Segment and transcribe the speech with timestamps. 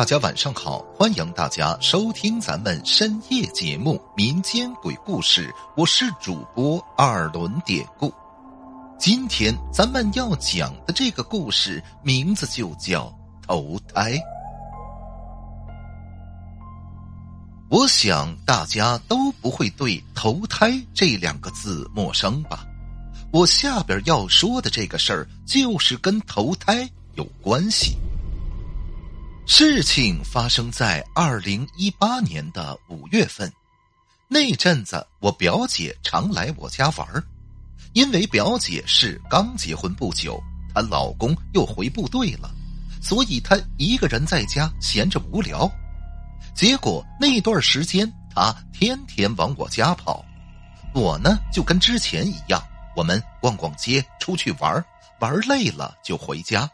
[0.00, 8.10] 大家晚上好，欢迎大家收听咱们深夜节目《民间鬼故事》，我是主播二轮典故。
[8.98, 13.14] 今天咱们要讲的这个故事名字就叫
[13.46, 14.18] 投胎。
[17.68, 22.64] 我想大家都不会对“投胎”这两个字陌生吧？
[23.30, 27.98] 我下边要说的这个事儿，就是跟投胎有关系。
[29.52, 33.52] 事情发生在二零一八年的五月份，
[34.28, 37.20] 那阵子我表姐常来我家玩儿，
[37.92, 40.40] 因为表姐是刚结婚不久，
[40.72, 42.48] 她老公又回部队了，
[43.02, 45.68] 所以她一个人在家闲着无聊。
[46.54, 50.24] 结果那段时间她天天往我家跑，
[50.94, 52.62] 我呢就跟之前一样，
[52.94, 54.82] 我们逛逛街，出去玩
[55.18, 56.70] 玩累了就回家。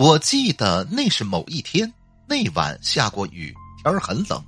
[0.00, 1.92] 我记得那是某一天，
[2.26, 4.42] 那晚下过雨，天很冷。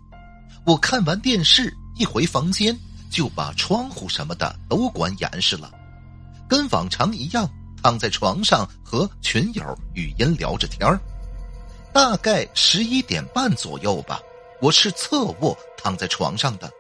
[0.65, 2.75] 我看完电视，一回房间
[3.11, 5.71] 就把窗户什么的都关严实了，
[6.49, 7.47] 跟往常一样
[7.83, 10.89] 躺在床上和群友语音聊着天。
[11.93, 14.19] 大概十一点半左右吧，
[14.63, 16.73] 我是侧卧躺在床上的，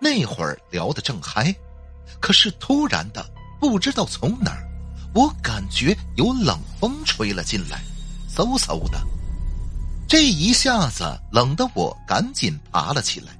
[0.00, 1.54] 那会儿聊得正嗨，
[2.18, 3.24] 可是突然的，
[3.60, 4.68] 不知道从哪儿，
[5.14, 7.80] 我感觉有冷风吹了进来。
[8.36, 9.00] 嗖嗖的，
[10.06, 13.34] 这一下子冷得我赶紧爬了起来，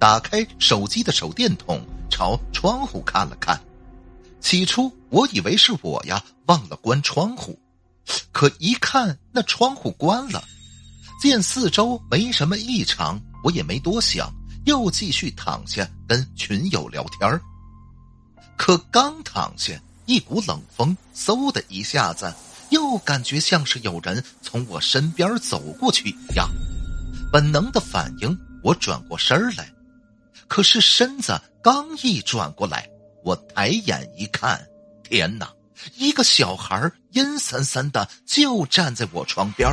[0.00, 3.58] 打开手机的手电筒，朝窗户看了看。
[4.40, 7.56] 起初我以为是我呀忘了关窗户，
[8.32, 10.42] 可一看那窗户关了，
[11.20, 14.28] 见四周没什么异常，我也没多想，
[14.66, 17.40] 又继续躺下跟群友聊天
[18.56, 22.34] 可刚躺下，一股冷风嗖的一下子。
[22.72, 26.50] 又感觉像是有人从我身边走过去一样，
[27.30, 29.70] 本能的反应，我转过身来，
[30.48, 32.88] 可是身子刚一转过来，
[33.22, 34.58] 我抬眼一看，
[35.04, 35.52] 天哪！
[35.96, 39.68] 一个小孩阴森森的就站在我床边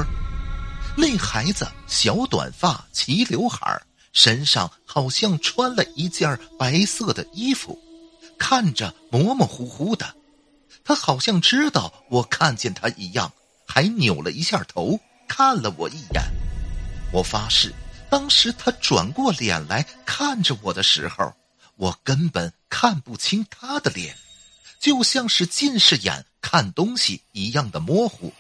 [0.97, 3.81] 那孩子小短发，齐刘海
[4.11, 7.79] 身上好像穿了一件白色的衣服，
[8.37, 10.05] 看着模模糊糊的。
[10.89, 13.31] 他好像知道我看见他一样，
[13.67, 16.23] 还扭了一下头看了我一眼。
[17.13, 17.71] 我发誓，
[18.09, 21.31] 当时他转过脸来看着我的时候，
[21.75, 24.17] 我根本看不清他的脸，
[24.79, 28.33] 就像是近视眼看东西一样的模糊。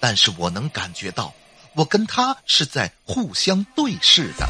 [0.00, 1.34] 但是我能感觉到，
[1.74, 4.48] 我跟他是在互相对视的。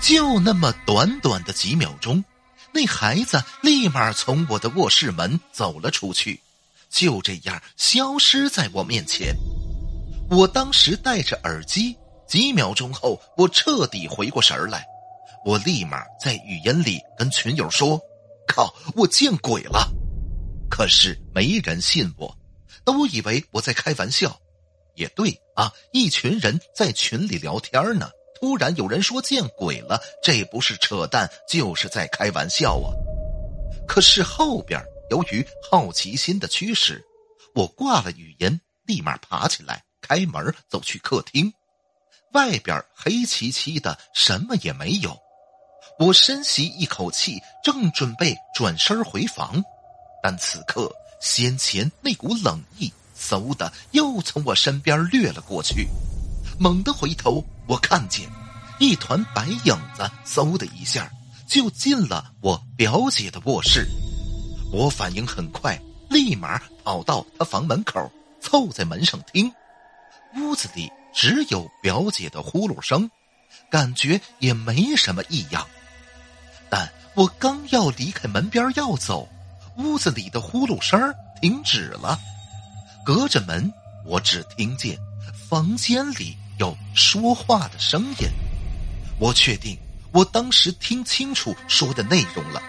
[0.00, 2.24] 就那么短短的几秒钟。
[2.72, 6.40] 那孩子立马从我的卧室门走了出去，
[6.90, 9.34] 就这样消失在我面前。
[10.30, 11.96] 我当时戴着耳机，
[12.26, 14.84] 几秒钟后，我彻底回过神来，
[15.44, 17.98] 我立马在语音里跟群友说
[18.46, 19.90] ：“靠，我见鬼了！”
[20.70, 22.36] 可是没人信我，
[22.84, 24.38] 都以为我在开玩笑。
[24.94, 28.10] 也对啊，一群人在群里聊天呢。
[28.38, 32.94] 突然有人说见鬼了，这不是扯淡就是在开玩笑啊！
[33.86, 37.04] 可是后边由于好奇心的驱使，
[37.54, 41.52] 我挂了语音，立马爬起来开门走去客厅。
[42.32, 45.16] 外边黑漆漆的，什么也没有。
[45.98, 49.60] 我深吸一口气，正准备转身回房，
[50.22, 55.88] 但此刻先前那股冷意嗖的又从我身边掠了过去。
[56.60, 58.28] 猛地回头，我看见
[58.80, 61.10] 一团白影子，嗖的一下
[61.46, 63.86] 就进了我表姐的卧室。
[64.72, 69.52] 我反应很快，立马跑到她房门口，凑在门上听。
[70.36, 73.10] 屋子里只有表姐的呼噜声，
[73.70, 75.66] 感觉也没什么异样。
[76.70, 79.28] 但我刚要离开门边要走，
[79.76, 80.98] 屋子里的呼噜声
[81.40, 82.18] 停止了。
[83.04, 83.70] 隔着门，
[84.06, 84.98] 我只听见
[85.48, 86.36] 房间里。
[86.58, 88.28] 有说话的声音，
[89.18, 89.78] 我确定
[90.12, 92.62] 我当时听清楚说的内容了，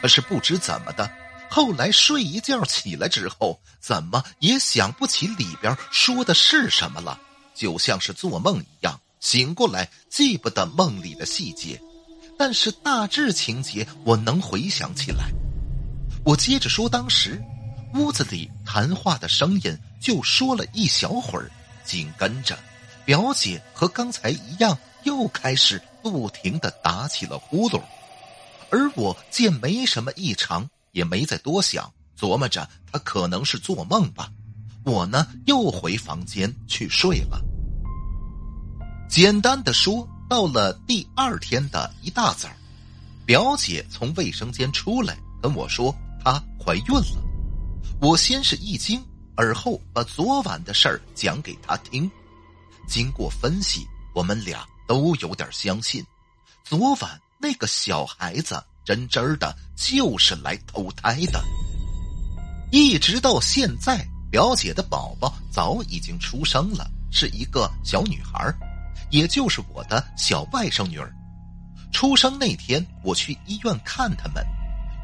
[0.00, 1.10] 可是不知怎么的，
[1.48, 7.18] 后来睡一觉起来之后，怎么也想不起里边说的是什么了，
[7.54, 11.80] 就像是做梦一样，醒过来记不得梦里的细节，
[12.38, 15.30] 但是大致情节我能回想起来。
[16.24, 17.42] 我接着说，当时
[17.94, 21.50] 屋子里谈话的声音就说了一小会儿，
[21.84, 22.58] 紧跟着。
[23.10, 27.82] 表姐和刚才一样，又开始不停的打起了呼噜，
[28.70, 34.30] 而我见没什么异常，也没再多想，琢磨着她可能是做梦吧。
[34.84, 37.42] 我呢，又回房间去睡了。
[39.08, 42.48] 简单的说，到了第二天的一大早，
[43.26, 45.92] 表姐从卫生间出来跟我说
[46.24, 47.20] 她怀孕了。
[48.00, 49.04] 我先是一惊，
[49.34, 52.08] 而后把昨晚的事儿讲给她听。
[52.86, 56.04] 经过分析，我们俩都有点相信，
[56.64, 61.42] 昨晚那个小孩子真真的就是来投胎的。
[62.72, 68.52] 一直到现在，表姐的宝宝早已经出生了，是一个小女孩。
[69.10, 71.12] 也就是我的小外甥女儿，
[71.92, 74.44] 出生那天，我去医院看他们。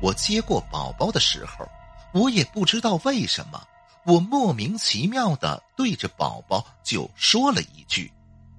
[0.00, 1.68] 我接过宝宝的时候，
[2.14, 3.60] 我也不知道为什么，
[4.06, 8.10] 我莫名其妙的对着宝宝就说了一句：“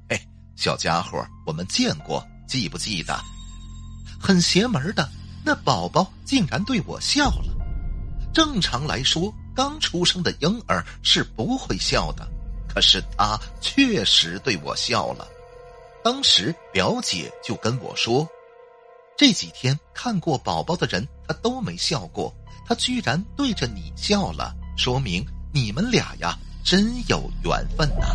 [0.09, 0.27] 哎，
[0.57, 3.17] 小家伙，我们见过，记不记得？”
[4.19, 5.09] 很邪门的，
[5.45, 7.55] 那宝宝竟然对我笑了。
[8.33, 12.27] 正常来说，刚出生的婴儿是不会笑的，
[12.67, 15.25] 可是他确实对我笑了。
[16.03, 18.27] 当时表姐就跟我说
[19.17, 22.33] ：“这几天看过宝宝的人，他都没笑过，
[22.65, 28.07] 他居然对着你笑了，说明你们俩呀真有缘分呐。”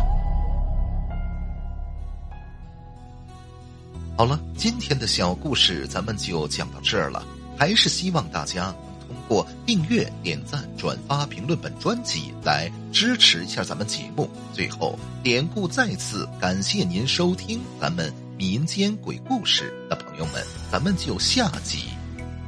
[4.15, 7.25] 好了，今天的小故事咱们就讲到这儿了，
[7.57, 8.73] 还是希望大家。
[9.05, 14.29] 通过订阅、点赞、转发、评论本专辑来支持一下咱们节目。
[14.53, 21.89] 最后，典故再次感谢您收听咱们民间鬼故事的朋友们，咱们就下集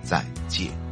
[0.04, 0.85] 再见。